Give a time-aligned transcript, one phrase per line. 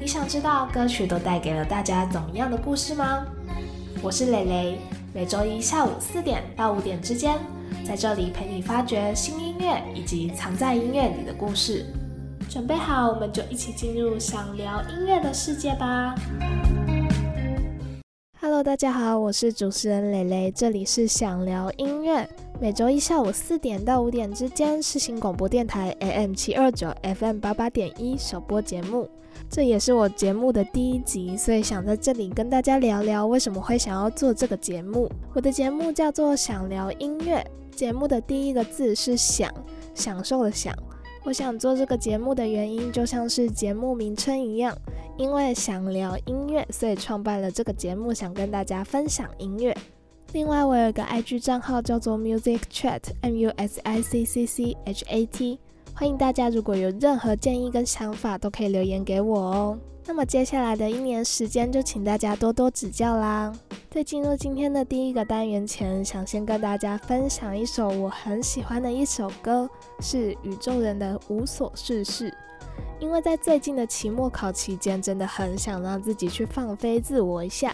[0.00, 3.24] 你想知道歌曲都带给了大家怎么样的故事吗？
[4.02, 4.78] 我是蕾蕾，
[5.14, 7.38] 每周一下午四点到五点之间，
[7.86, 11.86] 在这里陪你发掘新音乐以及藏在音乐里的故事。
[12.50, 16.14] 准备好，我们就一起进入想聊音乐的世界吧
[18.40, 22.28] ！Hello，大家好，我是主持人蕾蕾，这里是想聊音乐，
[22.60, 29.08] 每周一下午四点到五点之间，是新广播电台 AM 七二九 FM 八八点一首播节目。
[29.54, 35.08] 这也是我节目的第一集，所以想在这里跟大家聊聊为什么会想要做这个节目。
[35.32, 39.48] 我的节目叫做“想聊音乐”，节目的第一个字是“想”，
[39.94, 40.74] 享受的“享”。
[41.22, 44.76] 我想做这个节目的原因，就像是节目名称一样，
[45.16, 49.72] 因为想聊音乐，所以创办了这个节目，想跟大家分享音乐。
[50.32, 55.60] 另外，我有一个 IG 账号叫做 Music Chat，M U S I C C C H A T。
[55.96, 59.78] 欢迎大家，如果有任何建议跟想法，都可以留言给我哦。
[60.06, 63.52] 那么接下来的一年时间，就请大家多多指教啦。
[63.92, 72.28] 在进入今天的第一个单元前，想先跟大家分享一首我很喜欢的一首歌，是宇宙人的《无所事事》。
[72.98, 77.72] 因为在最近的期末考期间，真的很想让自己去放飞自我一下，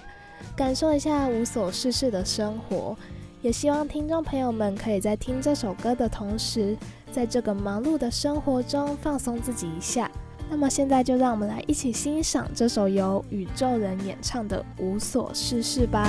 [0.54, 2.94] 感受一下无所事事的生活。
[3.41, 6.76] 也希望听众朋友们可以在听这首歌的同时，
[7.11, 10.11] 在这个忙碌的生活中放松自己一下。
[10.48, 16.06] 那么现在就让我们来一起欣赏这首由宇宙人演唱的《无所事事》吧。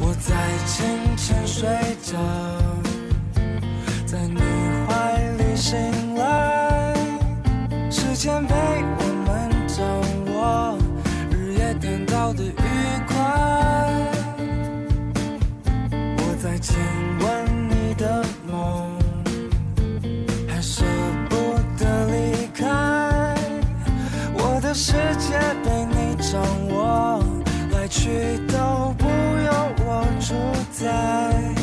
[0.00, 0.34] 我在
[0.66, 0.86] 清
[1.16, 1.68] 晨睡
[2.02, 2.16] 着，
[4.06, 4.40] 在你
[4.88, 6.94] 怀里醒来，
[7.90, 9.84] 时间被我们掌
[10.32, 10.78] 握，
[11.30, 12.54] 日夜颠倒的愉
[13.06, 13.14] 快。
[16.16, 16.74] 我在清
[24.72, 27.22] 世界被你掌握，
[27.72, 29.52] 来去都不由
[29.84, 30.34] 我主
[30.72, 31.59] 宰。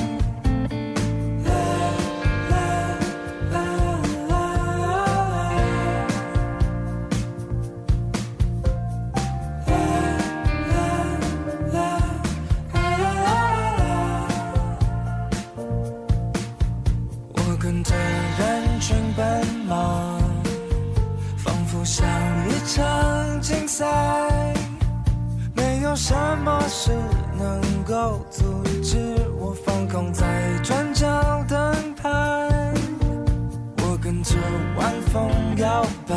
[23.78, 24.56] 在，
[25.56, 26.90] 没有什么事
[27.38, 28.98] 能够阻止
[29.38, 30.26] 我放空在
[30.64, 31.06] 转角
[31.48, 32.10] 灯牌？
[33.84, 34.34] 我跟着
[34.80, 36.16] 晚风摇摆，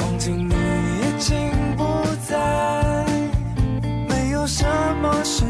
[0.00, 3.06] 忘记你已经不在。
[4.10, 4.66] 没有什
[5.00, 5.42] 么事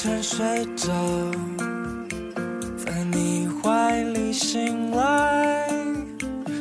[0.00, 0.92] 沉睡着
[2.76, 5.68] 在你怀里醒来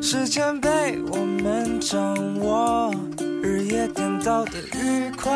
[0.02, 2.92] 时间被我们掌握
[3.44, 5.32] 日夜颠倒的愉快。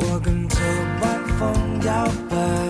[0.00, 0.56] 我跟着
[1.00, 2.65] 晚风摇摆。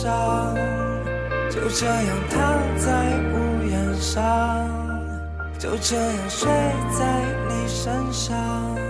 [0.00, 0.54] 上，
[1.50, 2.38] 就这样躺
[2.78, 4.66] 在屋檐上，
[5.58, 6.48] 就这样睡
[6.98, 7.04] 在
[7.50, 8.89] 你身上。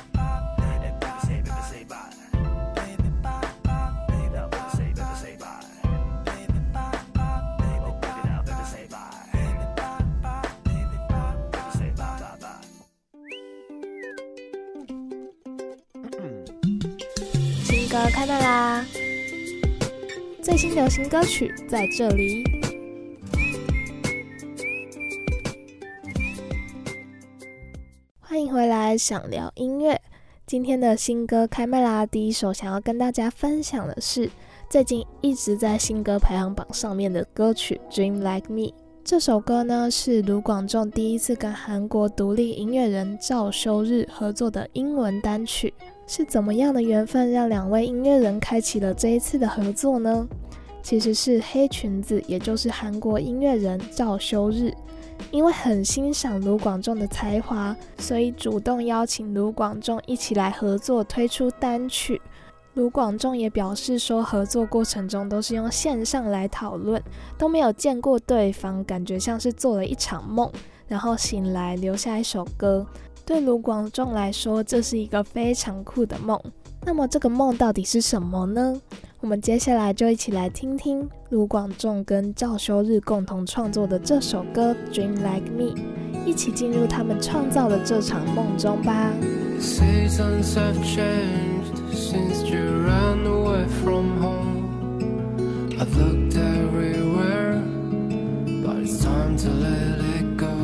[18.09, 18.85] 开麦啦！
[20.41, 22.43] 最新流行歌曲在这里。
[28.19, 30.01] 欢迎回来，想聊音乐。
[30.47, 32.05] 今天的新歌开麦啦！
[32.05, 34.29] 第一首想要跟大家分享的是
[34.69, 38.69] 最近一直在新歌排行榜上面的歌曲《Dream Like Me》。
[39.03, 45.73] 这首歌呢是卢广仲第一次跟韩国独立音乐人赵修日合作的英文单曲。
[46.05, 50.27] 是怎么样的缘分让两位音乐人开启了这一次的合作呢？
[50.83, 54.73] 其实是黑裙子，也就是韩国音乐人赵修日，
[55.31, 62.21] 因为很欣赏卢广仲的才华，所以主动邀请卢广仲一起来合作推出单曲。
[62.81, 66.99] 卢广仲也表示说，合作过程中都是用线上来讨论，
[67.37, 70.51] 都没有见过对方，感觉像是做了一场梦，
[70.87, 72.83] 然后醒来留下一首歌。
[73.23, 76.41] 对卢广仲来说，这是一个非常酷的梦。
[76.83, 78.81] 那么，这个梦到底是什么呢？
[79.19, 85.75] 我们接下来就一起来听听卢广仲跟赵修日共同创作的这首歌《Dream Like Me》，
[86.25, 89.11] 一起进入他们创造的这场梦中吧。
[92.11, 95.77] Since you ran away from home.
[95.79, 97.53] I've looked everywhere,
[98.65, 100.57] but it's time to let it go.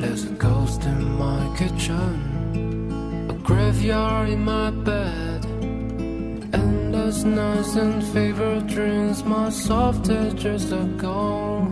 [0.00, 5.44] There's a ghost in my kitchen, a graveyard in my bed.
[6.52, 11.70] Endless nights and favorite dreams, my soft edges are gone.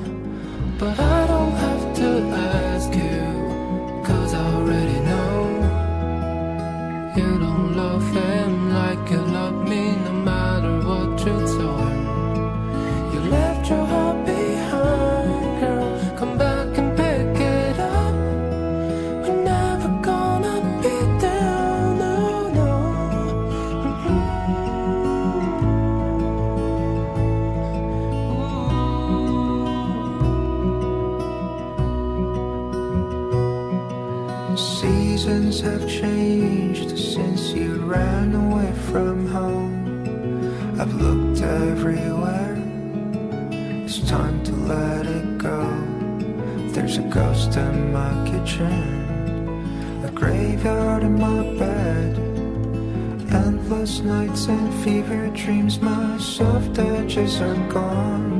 [0.78, 2.10] But I don't have to
[2.54, 5.40] ask you, cause I already know.
[7.16, 8.59] You don't love him
[9.70, 10.09] me,
[44.70, 45.60] let it go.
[46.74, 48.78] There's a ghost in my kitchen,
[50.08, 52.12] a graveyard in my bed.
[53.44, 58.30] Endless nights and fever dreams, my soft edges are gone.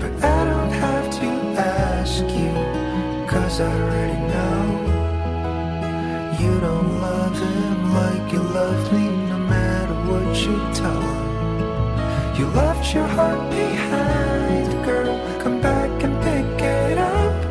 [0.00, 2.52] But I don't have to ask you,
[3.32, 4.60] cause I already know.
[6.42, 11.27] You don't love him like you love me, no matter what you tell him.
[12.38, 15.18] You left your heart behind, girl.
[15.40, 17.47] Come back and pick it up.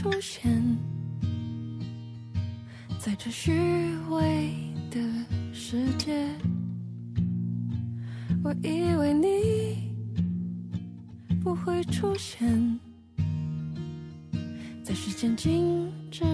[0.00, 0.50] 出现
[2.98, 3.52] 在这虚
[4.08, 4.50] 伪
[4.90, 4.98] 的
[5.52, 6.26] 世界，
[8.42, 9.92] 我以为你
[11.44, 12.48] 不会出现
[14.82, 16.24] 在时间静止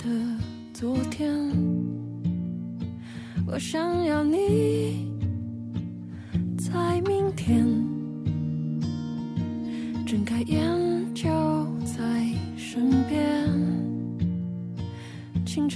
[0.00, 0.08] 的
[0.74, 1.32] 昨天，
[3.46, 5.06] 我想要你
[6.58, 7.64] 在明天。
[10.04, 10.85] 睁开眼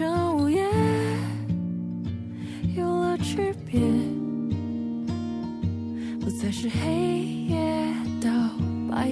[0.01, 0.67] 这午夜
[2.75, 3.79] 有了区别，
[6.19, 8.31] 不再是黑夜到
[8.91, 9.11] 白。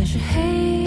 [0.00, 0.77] 但是黑夜。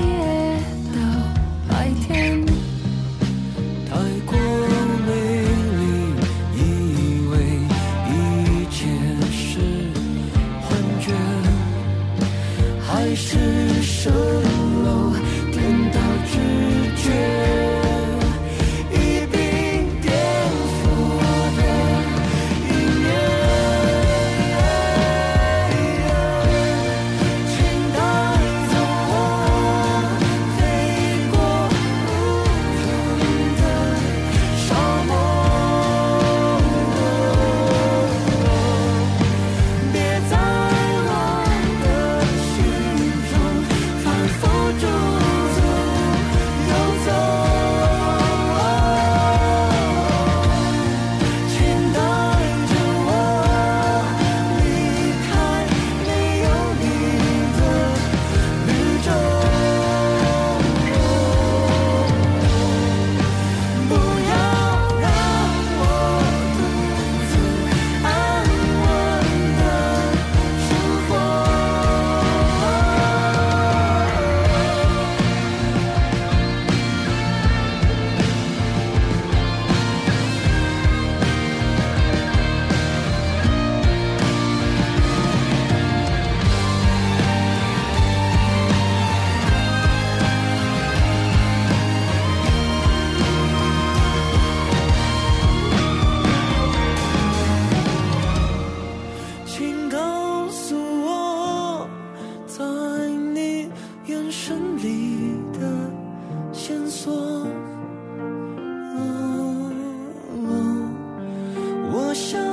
[111.94, 112.51] 我想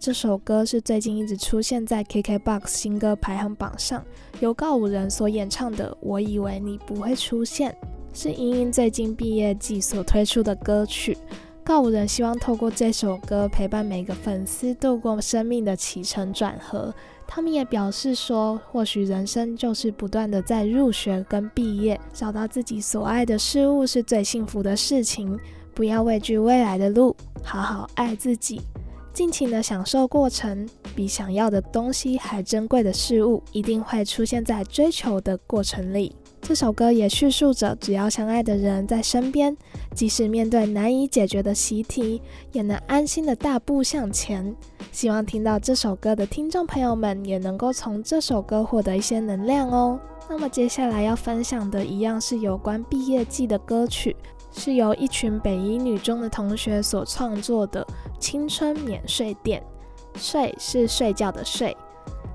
[0.00, 4.04] 这首歌是最近一直出现在 KKBOX 新歌排行榜上，
[4.38, 7.72] 由告五人所演唱的《我以为你不会出现》，
[8.14, 11.18] 是莹莹最近毕业季所推出的歌曲。
[11.64, 16.94] 告五人希望透过这首歌陪伴每个粉丝度过生命的起承转合。
[17.26, 25.36] 他们也表示说，或许人生就是不断的在入学跟毕业，找到自己所爱的事物是最幸福的事情。
[25.74, 28.60] 不要畏惧未来的路，好好爱自己，
[29.18, 30.68] 尽情的享受过程。
[30.94, 36.14] 比想要的东西还珍贵的事物，一定会出现在追求的过程里。
[36.40, 39.56] 这首歌也叙述着，只要相爱的人在身边，
[39.92, 44.54] 即使面对难以解决的习题，也能安心的大步向前。
[44.92, 49.98] 希望听到这首歌的听众朋友们，也能够从这首歌获得一些能量哦。
[50.30, 54.14] 那么接下来要分享的一样是有关毕业季的歌曲，
[54.50, 57.84] 是由一群北一女中的同学所创作的
[58.18, 59.62] 《青春免税店》，
[60.18, 61.76] 睡是睡觉的睡。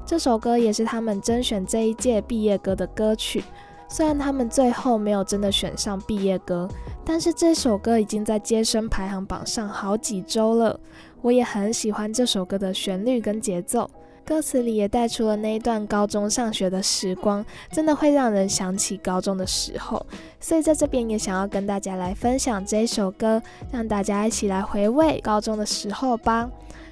[0.05, 3.43] 这首歌也是他们甄选这一届毕业歌的歌曲。
[3.89, 6.67] 虽然他们最后没有真的选上毕业歌，
[7.05, 10.79] 但是这首歌已经在接生排行榜上好几周了。
[11.21, 13.89] 我也很喜欢这首歌的旋律跟节奏，
[14.25, 20.05] 歌词里也带出了那一段高中上学的时光，真的会让人想起高中的时候。
[20.39, 26.49] 所以在这边也想要跟大家来分享这一首歌，让大家一起来回味高中的时候吧。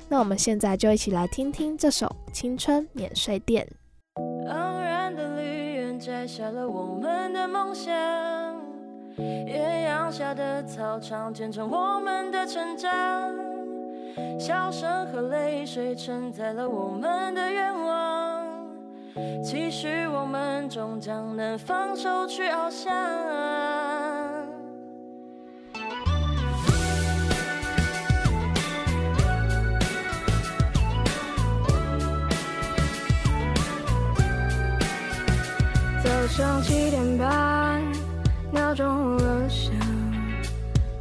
[0.09, 3.65] 那我们现在就一起来听听这首《青春免税店》。
[6.03, 7.93] 摘下了我们的梦想，
[9.17, 12.89] 艳阳下的操场见证我们的成长，
[14.39, 18.45] 笑声和泪水承载了我们的愿望，
[19.43, 22.91] 其实我们终将能放手去翱翔。
[36.03, 37.81] 早上七点半，
[38.51, 39.73] 闹钟锣响，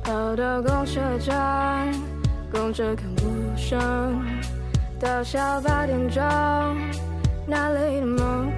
[0.03, 1.93] 跑到公车站，
[2.51, 3.25] 公车赶不
[3.57, 3.79] 上。
[5.01, 6.23] 到下八点钟，
[7.47, 8.51] 那里的某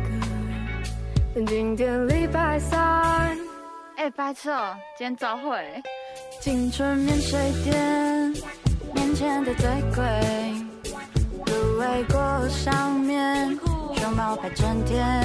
[1.35, 3.37] 个今天礼拜三。
[3.97, 5.65] 哎，白痴哦，今天早会。
[6.41, 8.35] 青春免税店，
[8.93, 10.03] 面前的最贵，
[11.47, 13.57] 芦苇果上面，
[13.95, 15.23] 熊猫排整天。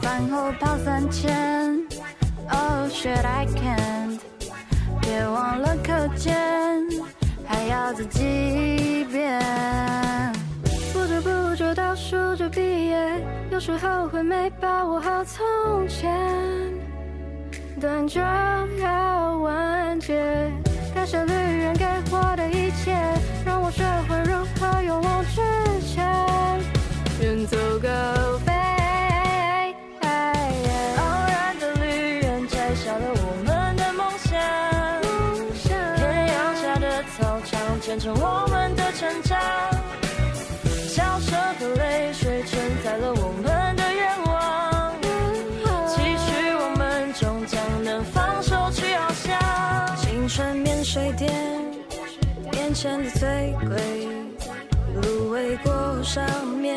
[0.00, 1.76] 饭后跑三千
[2.48, 4.20] ，Oh shit I can't，
[5.00, 6.36] 别忘了课间，
[7.88, 9.40] 还要再几遍。
[10.92, 16.14] 不知不觉倒数着毕业，有时候会没把握好从前，
[17.80, 20.22] 但就要完结。
[20.94, 22.94] 感谢旅人给我的一切，
[23.46, 25.40] 让我学会如何勇往直
[25.80, 26.04] 前，
[27.22, 27.88] 远走高
[38.14, 39.38] 我们的成长，
[40.88, 44.94] 笑声和泪水承载了我们的愿望，
[45.88, 49.96] 期许我们终将能放手去翱翔。
[49.96, 51.32] 青春免税店，
[52.52, 54.08] 面前的最贵，
[55.02, 56.76] 芦苇果上面，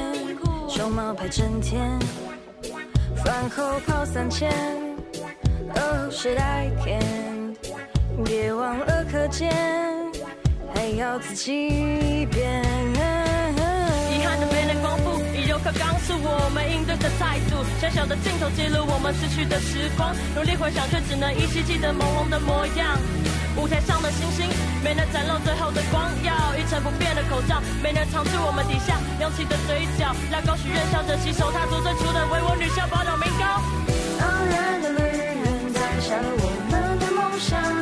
[0.68, 1.98] 熊猫拍整天，
[3.24, 4.52] 饭后跑三千
[5.76, 7.56] ，Oh shit I can't，
[8.24, 9.50] 别忘了课间。
[10.82, 12.42] 还要自己变。
[14.10, 17.62] 遗憾的没能光复，以柔克刚是我们应对的态度。
[17.80, 22.98] 小小的镜头记录我们逝去的时光，努力回想却只能依稀记得朦胧的模样。
[23.58, 24.50] 舞台上的星星
[24.84, 30.10] 没能展露最后的光耀，一成不变的口罩没能藏住我们底下扬起的嘴角。
[30.32, 33.46] 拉高许愿，笑着洗手，踏足最初的为我女校宝岛名高。
[34.26, 37.81] 傲然的旅人摘下了我们的梦想。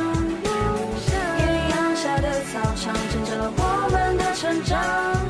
[2.52, 5.29] 操场见证了我们的成长，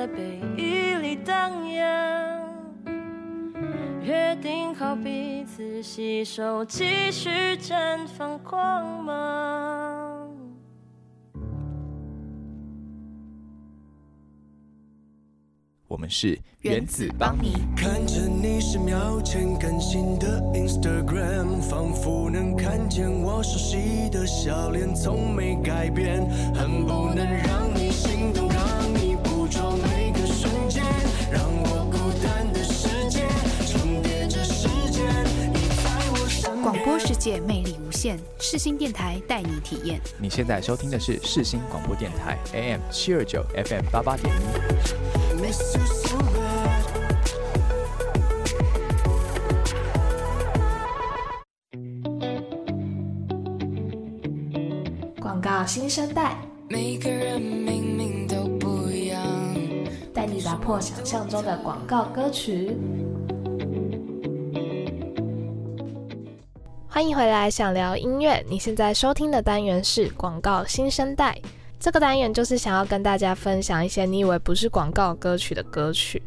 [0.00, 0.40] 在被
[1.02, 2.40] 里荡漾，
[4.02, 10.26] 约定好彼此携手继续绽放光芒。
[15.86, 17.52] 我们是原子邦尼。
[17.76, 28.39] 看着你十秒前更新的 Instagram，仿佛能看见我熟悉的笑脸，从没改变，恨不能让你心。
[37.20, 40.00] 界魅力无限，世新电台带你体验。
[40.18, 44.40] 你现在收听的是世新广播电台 AM 七二九 FM 八八点一。
[55.20, 56.38] 广告新生代，
[56.70, 59.22] 每个人明明都不一样，
[60.14, 62.76] 带你打破想象中的广告歌曲。
[66.92, 68.44] 欢迎回来，想聊音乐。
[68.48, 71.40] 你现在收听的单元是广告新生代。
[71.78, 76.20] 这个单元就是想要跟大家分享一些你以为不是广告歌曲的歌曲，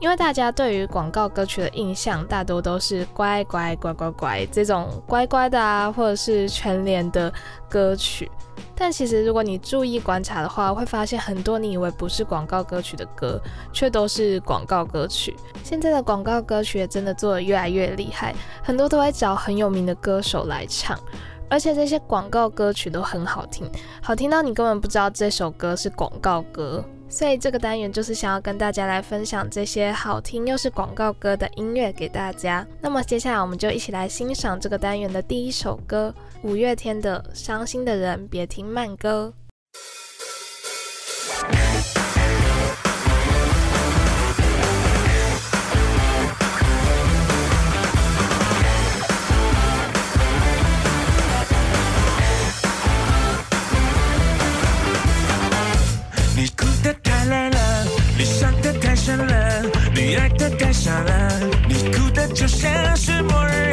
[0.00, 7.32] 因为大家对于广告歌曲的印象大多都是乖乖乖乖乖这种乖乖的啊，或者是全联的
[7.68, 8.30] 歌曲。
[8.76, 13.40] 但其实如果你注意观察的话，会发现很多你以为不是广告歌曲的歌，
[13.72, 15.36] 却都是广告歌曲。
[15.64, 18.32] 现在的广告歌曲也真的做得越来越厉害，
[18.62, 20.96] 很多都会找很有名的歌手来唱。
[21.50, 23.68] 而且这些广告歌曲都很好听，
[24.00, 26.84] 好听到你根本不知道这首歌是广告歌。
[27.08, 32.66] 所以这个单元就是想要跟大家来分享这些好听又是广告歌的音乐给大家。
[32.80, 39.32] 那么接下来我们就一起来欣赏这个单元的第一首歌，五月天的《伤心的人别听慢歌》。
[61.68, 63.67] 你哭的就像是末日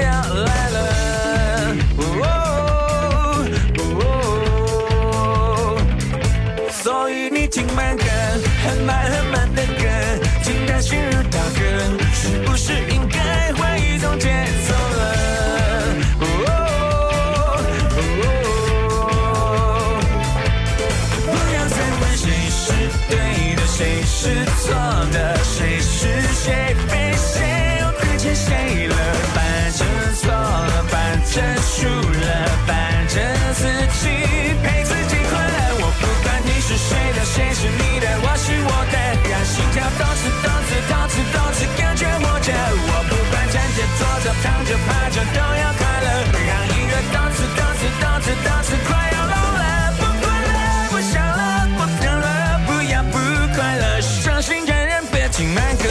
[44.44, 46.08] 躺着、趴着都要快乐，
[46.48, 49.64] 让音乐动次动次动次动次快要聋了。
[49.98, 50.58] 不快乐，
[50.90, 53.18] 不想了，不等了，不要不
[53.56, 55.84] 快乐，伤心的人别听慢歌。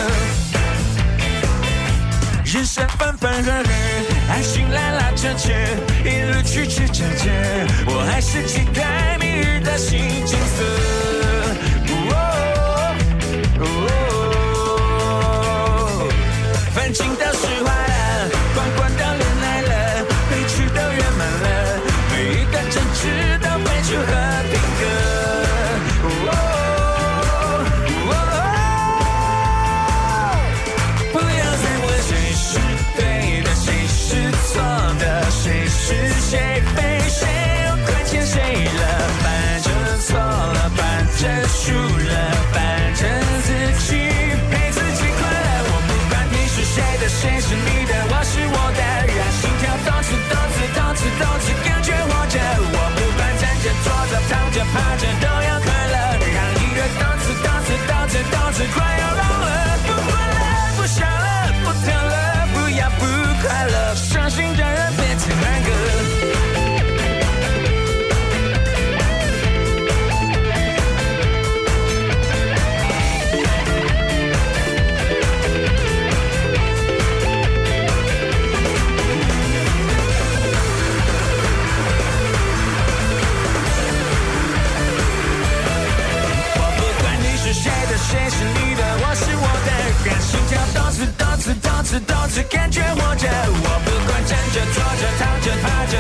[2.45, 3.71] 人生分分合合，
[4.31, 5.51] 爱情拉拉扯扯，
[6.05, 7.31] 一路曲曲折折，
[7.87, 11.14] 我还是期待明日的新景色。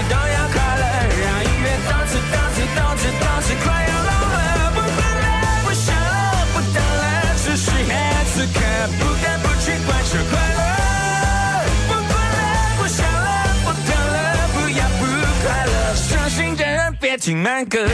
[0.09, 0.85] 都要快乐，
[1.25, 4.39] 让音乐动次动次动次动次快要聋了。
[4.75, 5.27] 不快乐，
[5.65, 7.71] 不想了，不等了，此时
[8.35, 8.59] 此刻
[8.99, 10.61] 不得不去贯彻快乐。
[11.89, 12.39] 不快乐，
[12.79, 13.27] 不想了，
[13.65, 14.17] 不等了，
[14.55, 15.01] 不要不
[15.43, 17.87] 快乐，伤心的人别听慢歌。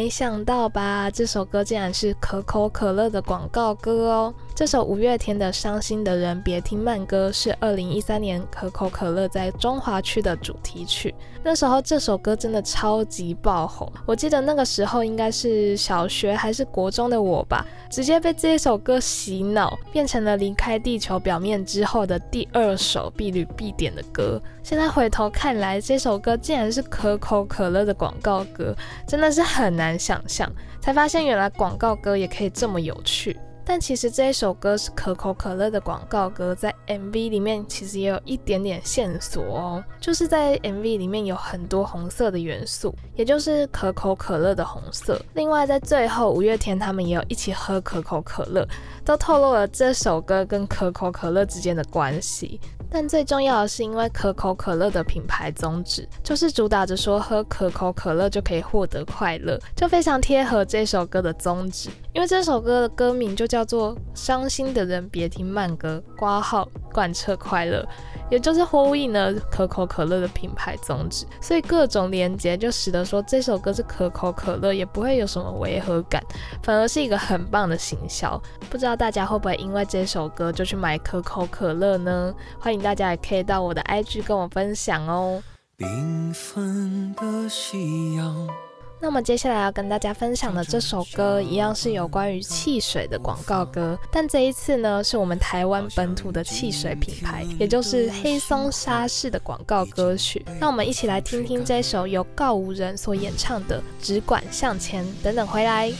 [0.00, 4.34] 没想到吧，这首歌竟然是可口可乐的广告歌哦！
[4.60, 11.14] 这首五月天的《伤心的人别听慢歌》是二零一三年可口可乐在中华区的主题曲。
[11.42, 24.38] 那时候这首歌真的超级爆红，我记得那个时候应该是小学还是国中的我吧，直接被这首歌洗脑，变成了离开地球表面之后的第二首必屡必点的歌。
[24.62, 28.76] 现在回头看来，这首歌竟然是可口可乐的广告歌，
[29.08, 30.52] 真的是很难想象。
[30.82, 33.34] 才发现原来广告歌也可以这么有趣。
[33.72, 45.22] 但其实这一首歌是可口可乐的广告歌，在 MV 里面其实也有一点点线索哦，就是在 MV 里面有很多红色的元素，也就是可口可乐的红色。
[45.34, 48.66] 另外在最后，五月天他们也有一起喝可口可乐，
[49.04, 52.58] 都透露了这首歌跟可口可乐之间的关系。
[52.92, 61.88] 但最重要的是，因为可口可乐的品牌宗旨就是主打着说喝可口可乐就可以获得快乐，就非常贴合这首歌的宗旨。
[62.12, 67.86] 因为这首歌的歌名就叫做《伤心的人别听慢歌》，挂号贯彻快乐。
[68.30, 76.22] 也就是呼应了可口可乐的品牌宗旨，所以各种连接就使得说这首歌是可口可乐，也不会有什么违和感，
[76.62, 78.40] 反而是一个很棒的行销。
[78.70, 82.32] 不知道大家会不会因为这首歌就去买可口可乐呢？
[82.60, 85.42] 欢迎大家也可以到我的 IG 跟我分享哦。
[85.76, 88.69] 缤纷的夕阳。
[89.02, 100.44] 那么接下来要跟大家分享的这首歌，一样是有关于汽水的广告歌，但这一次呢，是我们台湾本土的汽水品牌，也就是黑松沙士的广告歌曲。
[100.60, 105.04] 让我们一起来听听这首由告五人所演唱的《只管向前》。
[105.22, 105.90] 等等回来。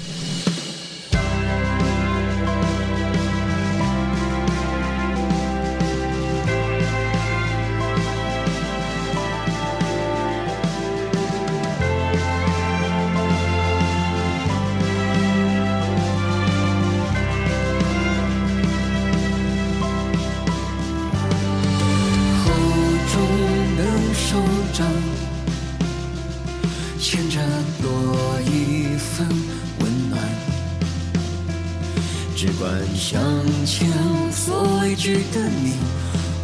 [33.13, 33.21] 向
[33.67, 33.91] 前
[34.31, 35.73] 所未知的你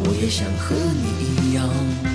[0.01, 2.06] 我也想和你一样。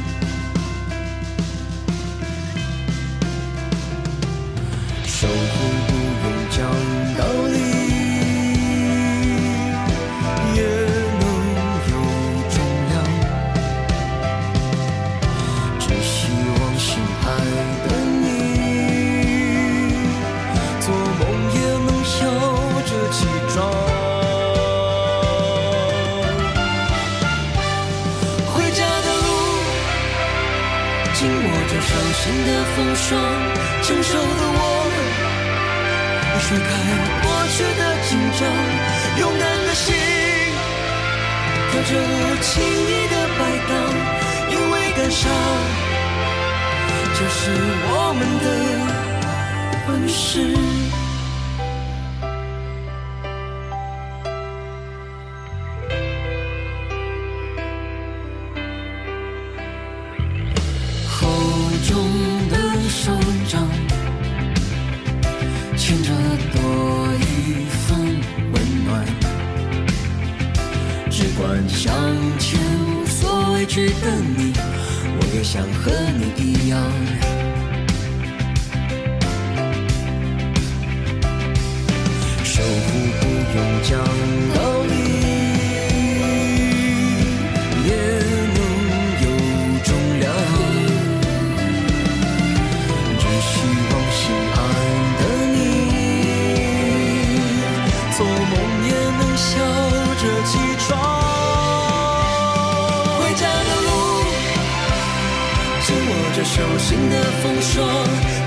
[106.83, 107.87] 新的风霜，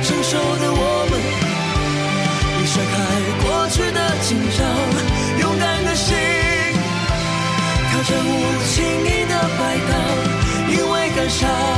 [0.03, 1.13] 成熟的我们，
[2.61, 2.95] 已甩开
[3.41, 4.59] 过去的紧张，
[5.39, 6.17] 勇敢的心，
[7.89, 8.29] 跳着舞，
[8.65, 9.91] 轻易的摆荡，
[10.69, 11.74] 因为感伤。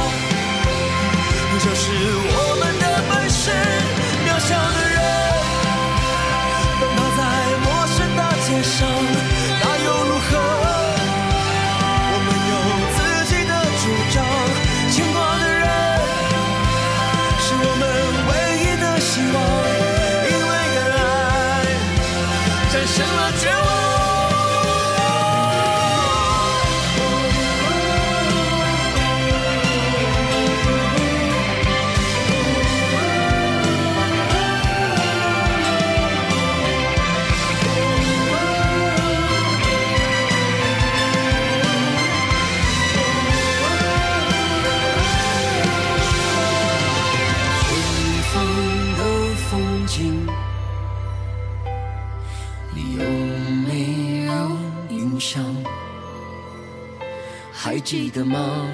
[58.18, 58.68] 记得吗？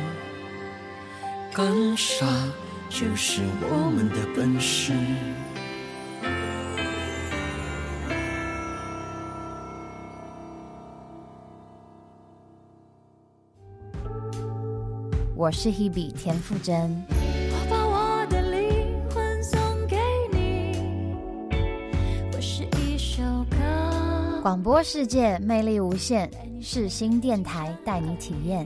[1.54, 1.68] 干
[1.98, 2.26] 傻
[2.90, 4.94] 就是我们的本事。
[15.36, 17.06] 我是 Hebe 田馥甄。
[17.10, 19.98] 我把我的灵魂送给
[20.32, 21.18] 你，
[22.34, 24.40] 我是一首歌。
[24.42, 26.32] 广播世界魅力无限，
[26.62, 28.66] 世新电台带你体验。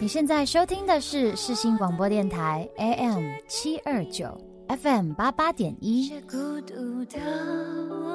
[0.00, 4.36] 你现在收听的是世新广播电台 AM 七二九
[4.68, 6.20] FM 八八点一。
[6.22, 7.18] 孤独的
[7.90, 8.10] 我，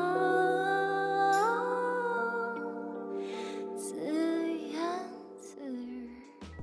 [3.78, 4.78] 自言
[5.40, 6.10] 自语。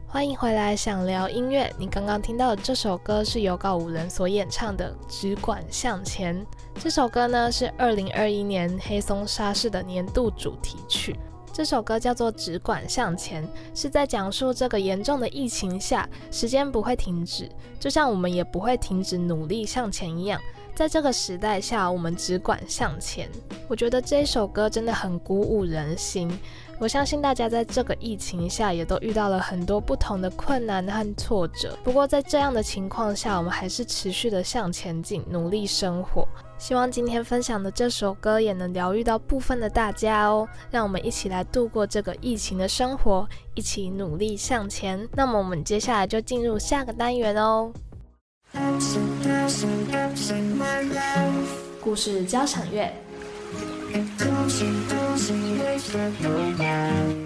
[0.07, 1.73] 欢迎回来，想聊音乐。
[1.79, 6.37] 你刚刚听到的这首歌是由告五人所演唱的《只管向前》。
[6.79, 11.17] 这首歌呢是二零二一年黑松沙士的年度主题曲。
[11.57, 13.43] 这首歌叫做《只管向前》，
[13.75, 17.51] 是在讲述这个严重的疫情下，时间不会停止，
[17.81, 20.39] 就像我们也不会停止努力向前一样。
[20.75, 23.31] 在这个时代下，我们只管向前。
[23.69, 26.31] 我觉得这一首歌真的很鼓舞人心。
[26.79, 31.75] 我相信大家在这个疫情下也都遇到了很多不同的困难和挫折。
[31.83, 36.29] 不过在这样的情况下，我们还是持续的向前进，努力生活。
[36.59, 40.49] 希望今天分享的这首歌也能疗愈到部分的大家哦。
[40.71, 45.09] 让我们一起来度过这个疫情的生活，一起努力向前。
[45.13, 47.73] 那么我们接下来就进入下个单元哦。
[51.81, 52.93] 故事交响乐。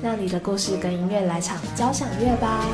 [0.03, 2.65] 让你的故事跟音乐来场交响乐吧！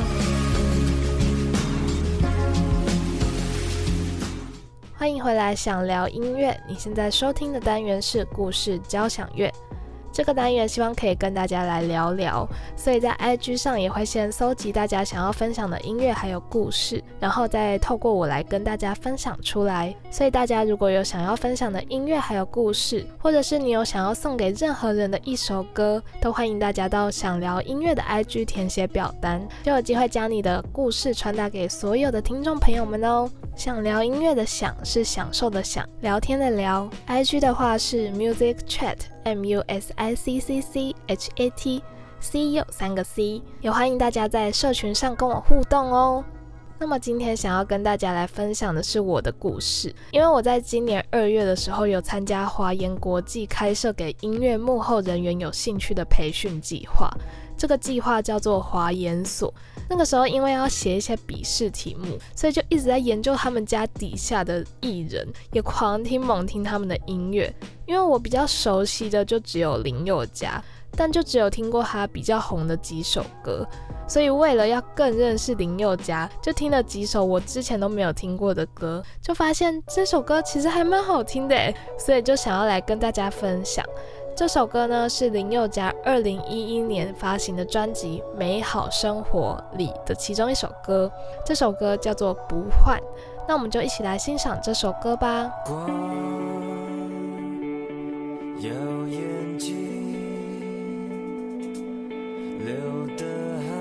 [4.99, 6.59] 欢迎回来，想聊音乐。
[6.67, 9.53] 你现在收听的单元是故事交响乐。
[10.17, 19.95] 这个单元希望可以跟大家来聊聊，所以在 IG 上也会先搜集大家想要分享的音乐还有故事，然后再透过我来跟大家分享出来。
[20.09, 33.29] 所以大家如果有想要分享的音乐还有故事，或者是你有想要送给任何人的一首歌，都欢迎大家到想聊音乐的 IG 填写表单，就有机会将你的故事传达给所有的听众朋友们哦。
[33.55, 36.89] 想聊音乐的想是享受的享，聊天的聊。
[37.07, 38.97] IG 的话是 Music Chat
[39.27, 41.83] M U S I C C C H A T
[42.21, 46.23] C U 三个 C，也欢迎大家在社群上跟我互动哦。
[46.79, 57.11] 那么今天想要跟大家来分享的是我的故事，因为我在今年二月的时候有参加华研国际开设给音乐幕后人员有兴趣的培训计划。
[57.57, 59.53] 这个计划叫做华研所。
[59.89, 67.53] 那个时候因为要写一些笔试题目，所以就一直在研究他们家底下的艺人，也狂听猛听他们的音乐。
[67.85, 73.65] 因为我比较熟悉的就只有林宥嘉，但就只有听过他比较红的几首歌，
[74.09, 83.85] 所以为了要更认识林宥嘉，就听了几首我之前都没有听过的歌，就发现这首歌其实还蛮好听的，所以就想要来跟大家分享。
[84.37, 91.11] 这首歌呢是林宥嘉二零一一年发行的专辑《美好生活》里的其中一首歌，
[91.43, 92.99] 这首歌叫做《不换》。
[93.47, 95.51] 那我们就一起来欣赏这首歌吧。
[95.65, 95.89] 光
[98.59, 98.69] 耀
[99.07, 99.73] 眼睛，
[102.63, 102.75] 流
[103.17, 103.25] 的
[103.65, 103.73] 汗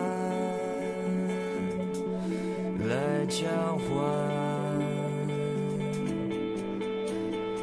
[2.89, 3.45] 来交
[3.77, 3.87] 换。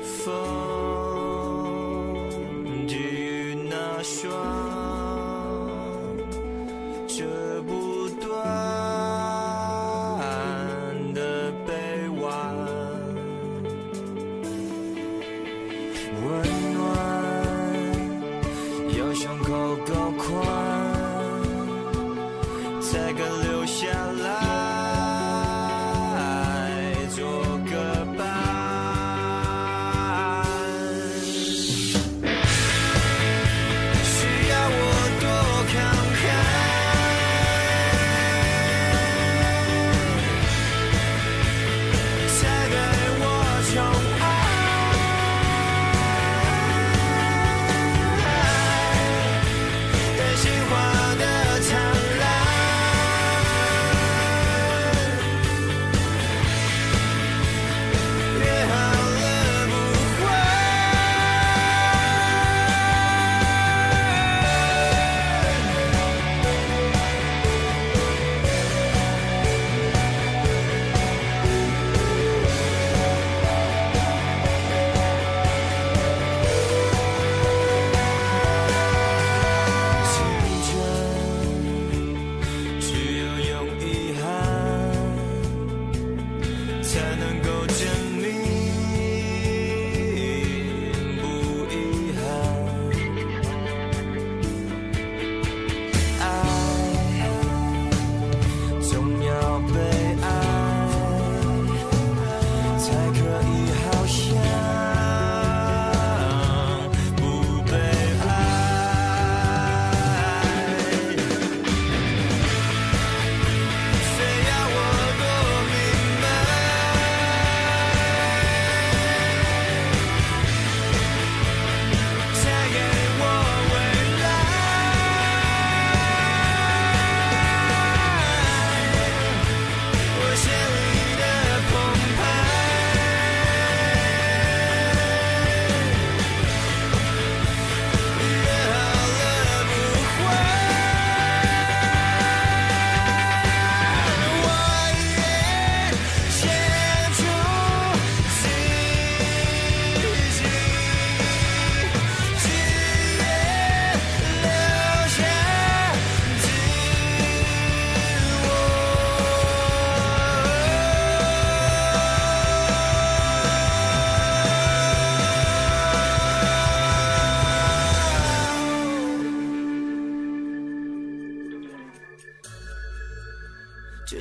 [0.04, 0.73] 风
[4.04, 4.32] 霜，
[7.08, 7.53] 这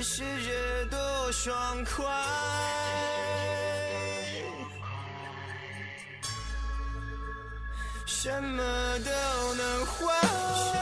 [0.03, 0.51] 世界
[0.91, 2.05] 多爽快。
[8.05, 8.63] 什么
[8.99, 10.82] 都能换。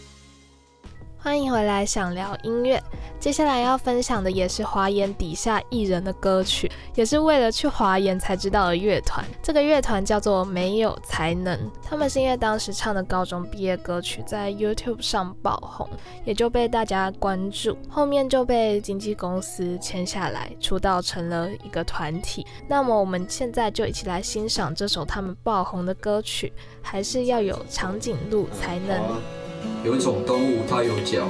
[1.23, 2.81] 欢迎回来，想聊音乐。
[3.19, 9.23] 接下来要分享的也是华研底下艺人的歌曲，也是为了去华研才知道的乐团。
[9.43, 15.87] 这个乐团叫做没有才能，他们是因为当时唱的高中毕业歌曲在 YouTube 上爆红，
[16.25, 22.43] 也就被大家关注，后面就被经纪公司签下来，出道成了一个团体。
[22.67, 26.51] 那么我们现在就一起来欣赏这首他们爆红的歌曲，
[26.81, 29.40] 还是要有长颈鹿才能。
[29.83, 31.27] 有一种动物它有脚，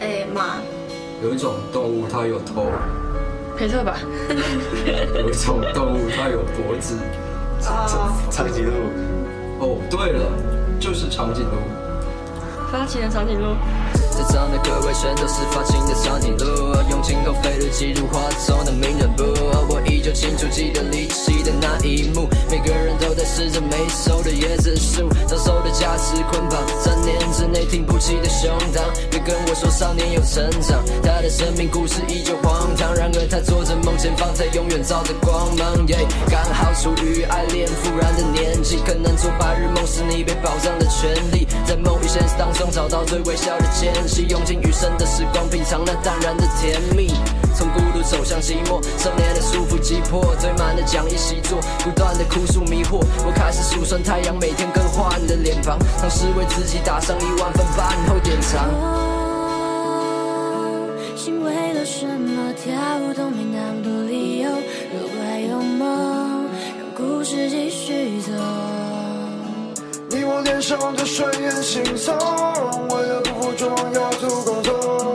[0.00, 0.58] 哎马，
[1.22, 2.66] 有一种动物它有头，
[3.56, 3.98] 佩特吧，
[5.14, 6.96] 有一种动物它有脖子。
[7.64, 7.86] 啊
[8.30, 8.72] 长颈鹿。
[9.58, 10.26] 哦，对了，
[10.78, 11.56] 就是长颈鹿。
[12.70, 13.54] 发情的长颈鹿。
[14.10, 19.24] 在场的各位全都是发情的长颈鹿，用镜头飞入记录画中的名人簿。
[19.68, 28.80] 我依旧清楚记得离奇的那一幕，每个人都在试着没收的椰子树，遭受的价值捆绑，三年之内挺不起的胸膛。
[29.10, 35.86] 别跟我说少年有成长，他的生命故事依旧荒唐，然而他做着梦前方，在永远照着光芒。
[35.88, 35.98] 耶，
[36.30, 47.12] 刚好处于爱恋复燃的年纪，可能做白日梦是你被保障的权利，在梦与现实当中找到最微小的间隙，用尽余生的时光品尝那淡然的甜蜜。
[47.54, 53.04] 从孤独走向寂寞，少年的束缚击破，堆满的讲义习作，不断的哭诉迷惑。
[53.26, 58.68] 我开始数算太阳每天更换的脸庞，尝试为自己打上一万分班后典藏。
[61.14, 62.72] 心为了什么跳
[63.14, 64.50] 动没那么多理由？
[64.92, 66.46] 如果还有梦，
[66.78, 68.32] 让故事继续走。
[70.26, 72.12] 我脸上的水眼惺忪，
[72.94, 75.14] 为了不负众望要足够走。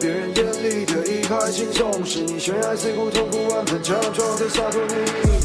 [0.00, 5.37] 别人眼里的一派轻松，是你悬崖刺骨痛苦万分，强装的洒脱你。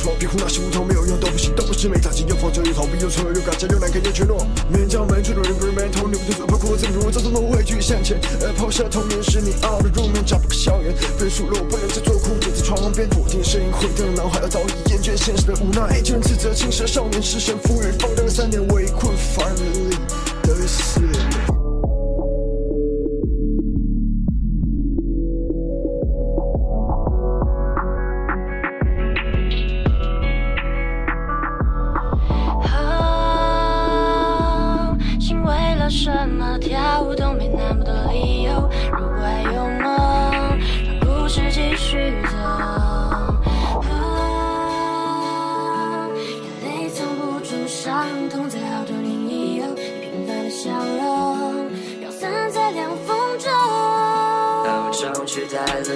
[0.00, 0.16] 做不到凭什么？
[0.18, 4.44] 别胡那些无头没有用，都不行，都不是没打击，又放着又逃避，又错又改，加又难看又怯懦。
[4.68, 8.18] 没人叫门，出路人不人没头，你不对嘴，包括我怎么如这种都会继续向前。
[8.40, 16.00] 而抛下童年是你熬的入眠，找不个校园，分数落不能再做苦，躲在窗边，否定声音回荡，脑海早已厌倦现实的无奈。
[16.00, 19.96] 就人自责，青涩少年失身赋予，放荡三年围困 finally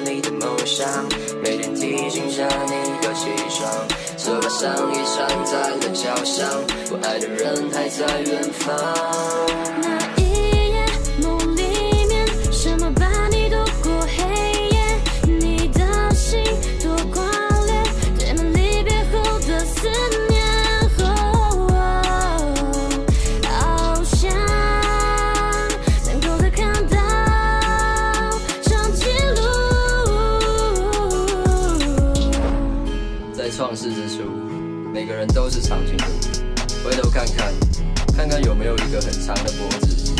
[0.00, 0.88] 你的梦想，
[1.42, 3.88] 每天提醒着你要起床。
[4.16, 6.48] 手把上衣穿在了脚上，
[6.90, 9.73] 我爱的人还在远方。
[37.14, 37.54] 看看，
[38.16, 40.12] 看看有没有一个很长的脖子。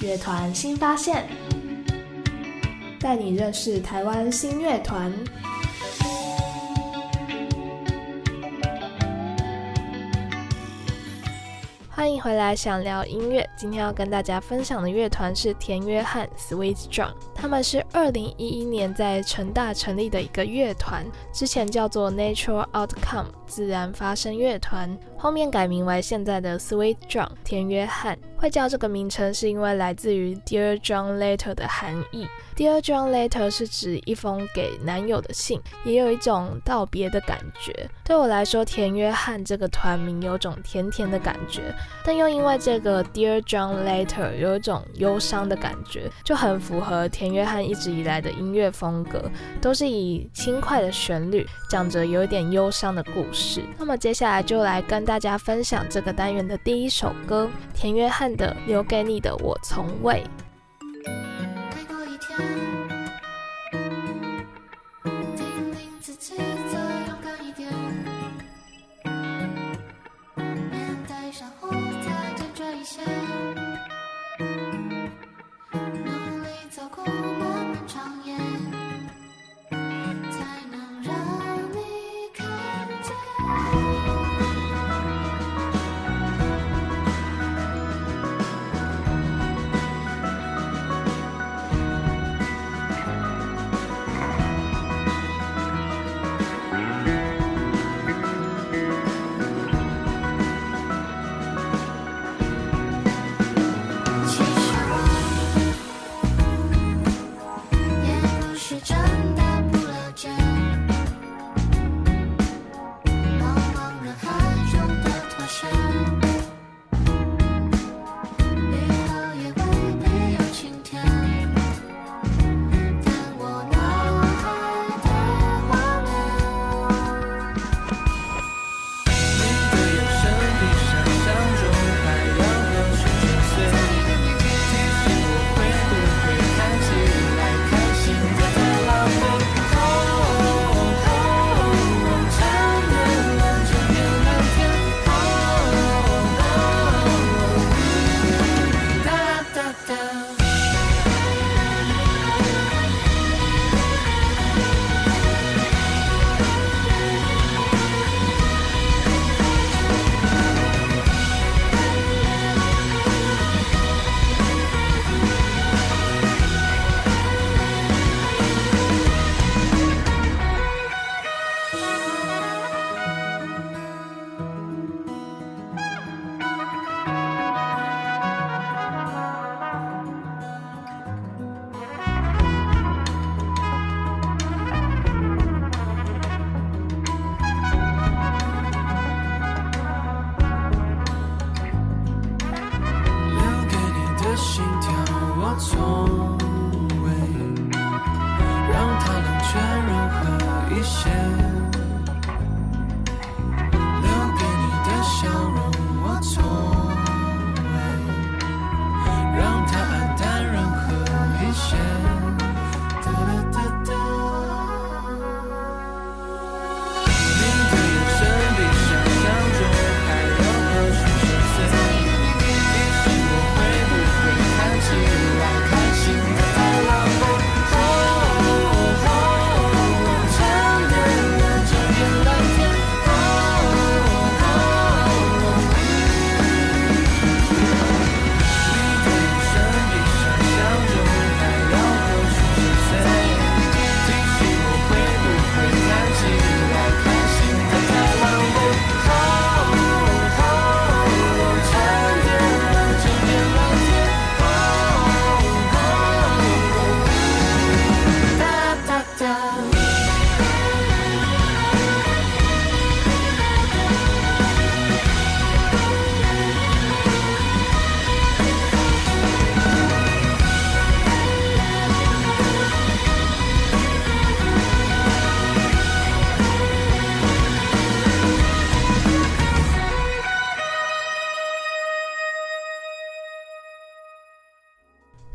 [0.00, 1.26] 乐团新发现，
[3.00, 5.10] 带你认识台湾新乐团。
[12.22, 13.44] 回来，想聊音乐。
[13.56, 28.18] 今天要跟大家分享的乐团是田约翰 （Sweet John），他们是二零一一年在成大成立的一个乐团，之前叫做 Natural Outcome 自然发生乐团，后面改名为现在的 Sweet John 田约翰。
[28.36, 32.26] 会叫这个名称是因为来自于 Dear John Letter 的含义。
[32.56, 37.88] Dear John Letter 是指一封给男友的信，也有一种道别的感觉。
[38.02, 41.72] 对我来说，田约翰这个团名有种甜甜的感觉，
[42.04, 53.62] 但又因为这个 Dear John Letter 有一种忧伤的感觉，就很符合田约翰一直以来的音乐风格，都是以轻快的旋律讲着有一点忧伤的故事。
[53.78, 60.24] 那么接下来就来跟大大家分享这个单元的第一首歌，田约翰的《留给你的我从未》。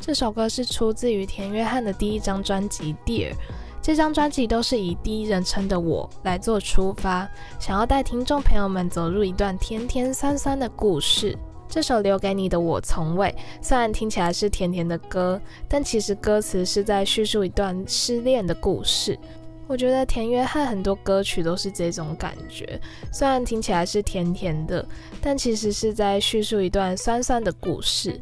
[0.07, 3.33] 这首歌是出自于田约翰的第一张专辑《Dear》。
[3.81, 7.29] 这张专辑都是以第一人称的我来做出发，
[7.59, 11.37] 想要带听众朋友们走入一段甜甜酸酸的故事。
[11.67, 13.27] 这首《留给你的我从未》
[13.61, 19.19] 虽然听起来是甜甜的歌，但其实歌词是在叙述一段失恋的故事。
[19.67, 22.79] 我觉得田约翰很多歌曲都是这种感觉，
[23.11, 24.87] 虽然听起来是甜甜的，
[25.19, 28.17] 但其实是在叙述一段酸酸的故事。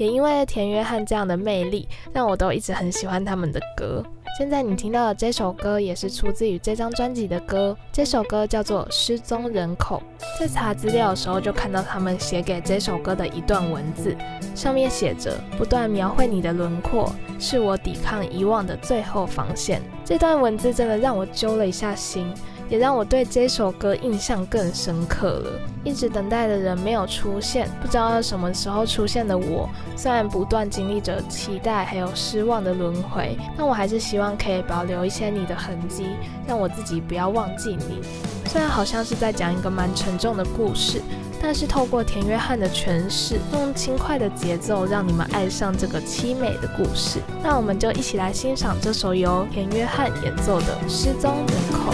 [0.00, 4.02] 也因为田约翰这样的魅力，让我都一直很喜欢他们的歌。
[4.38, 10.02] 现在你听到的这首歌也是出自于这张专辑的歌，这首歌叫做《失踪人口》。
[10.40, 14.16] 在查资料的时候就看到他们写给这首歌的一段文字，
[14.54, 22.32] 上面写着：“不断描绘你的轮廓，是我抵抗遗忘的最后防线。”这段文字真的让我揪了一下心。
[22.70, 25.50] 也让我对这首歌印象更深刻了。
[25.82, 36.06] 一直等待的人没有出现，不知道什么时候出现的我，虽然不断经历着期待还有失望的轮回，但我还是希望可以保留一些你的痕迹，
[36.46, 38.00] 让我自己不要忘记你。
[38.46, 41.00] 虽然好像是在讲一个蛮沉重的故事，
[41.40, 47.20] 但是透过田约翰的诠释，用轻快的节奏让你们爱上这个凄美的故事。
[47.42, 51.92] 那我们就一起来欣赏这首由田约翰演奏的《失踪人口》。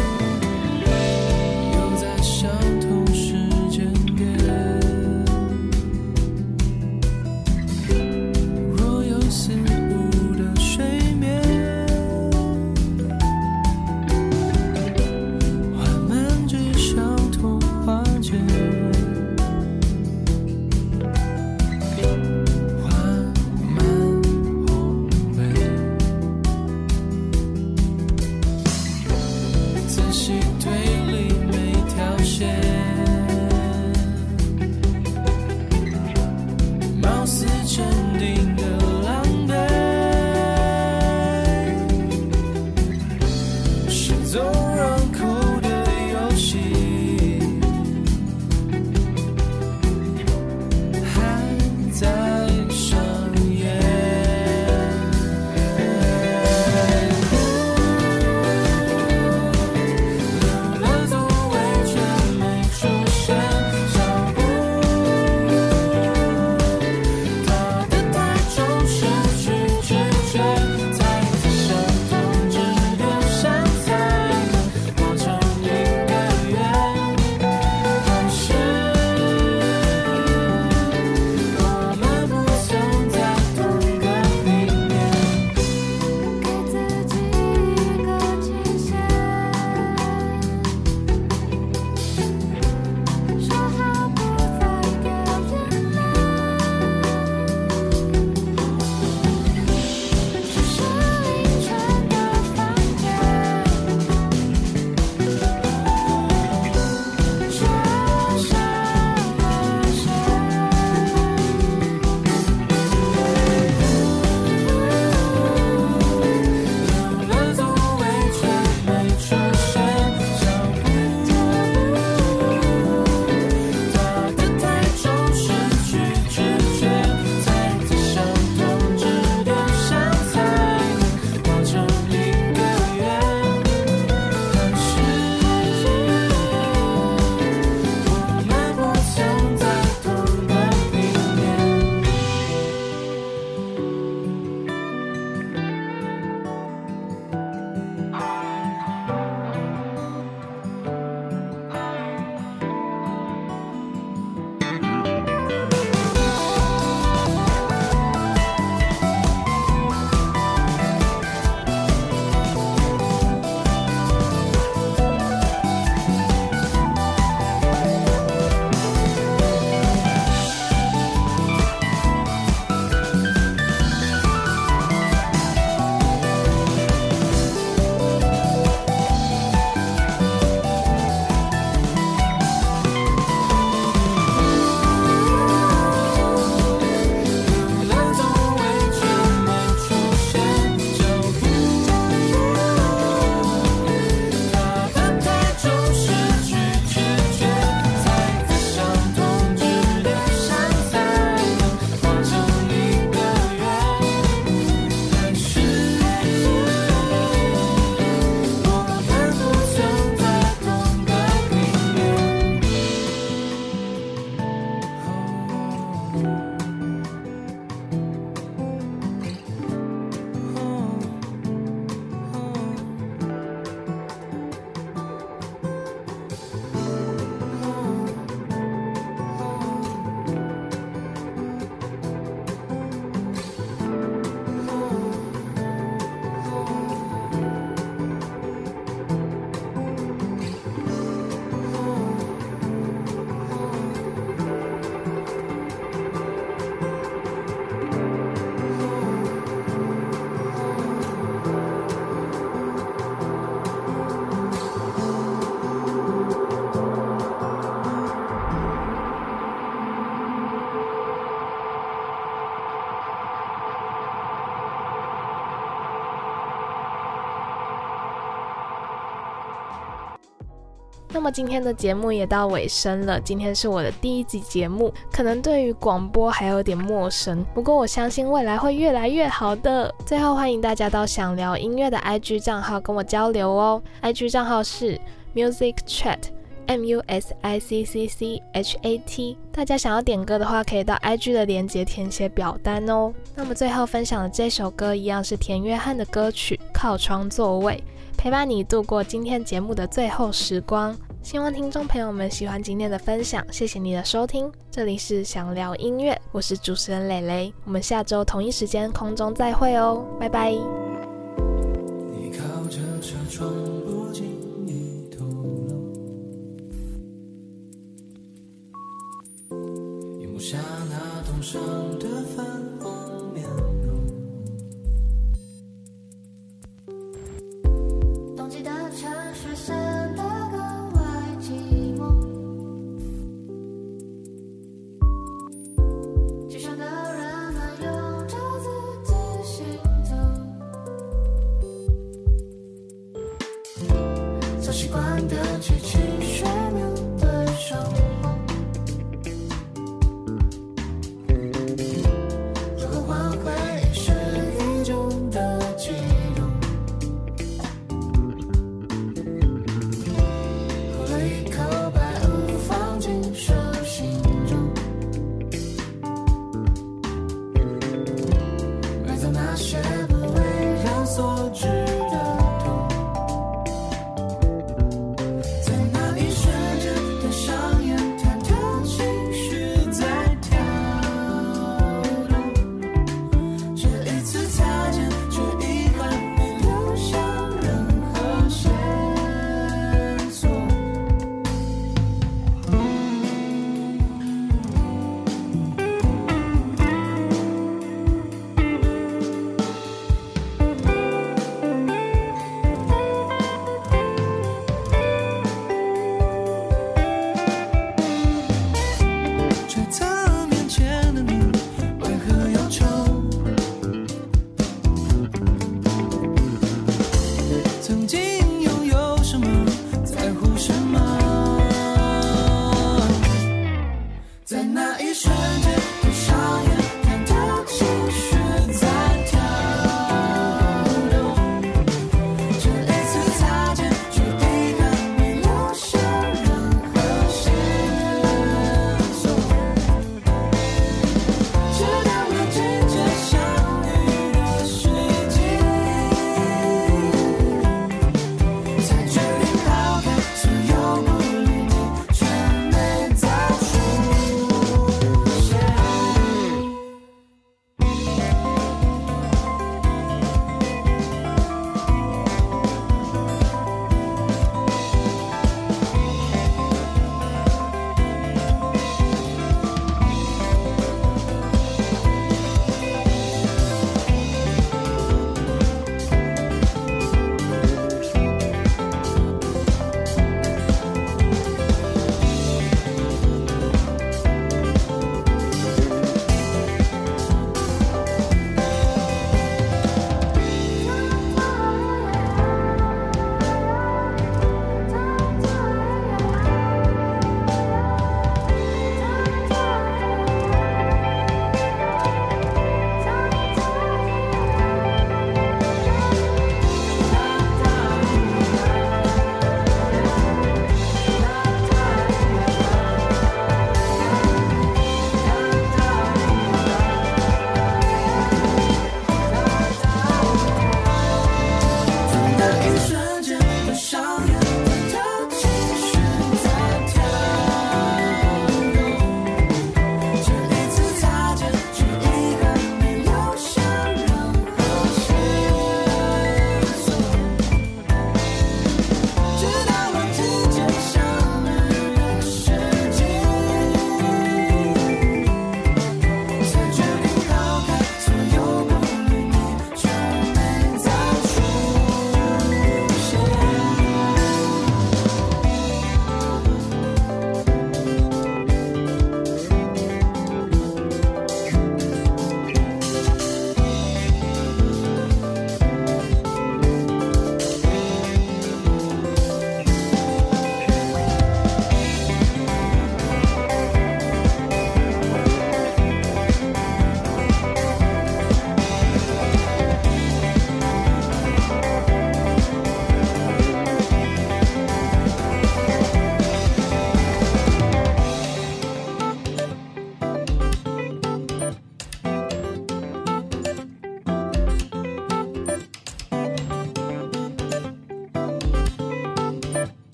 [271.16, 279.92] 那么今天的节目也到尾声了，今天是我的第一集节目，可能对于广播还有点陌生，不过我相信未来会越来越好的。
[280.04, 285.00] 最后欢迎大家到想聊音乐的 IG 账号跟我交流哦，IG 账号是
[285.34, 286.18] Music Chat。
[286.66, 293.10] M U S I C C C H A T，大家想要点歌的话，可以到 IG 的链接填写表单哦。
[293.34, 297.82] 那么最后分享的这首歌一样是田约翰的歌曲《靠窗座位》，
[298.18, 300.94] 陪伴你度过今天节目的最后时光。
[301.26, 304.48] 希望听众朋友们喜欢今天的分享，谢谢你的收听。
[304.70, 310.54] 这里是想聊音乐，我是主持人蕾蕾，我们下周同一时间空中再会哦，拜拜。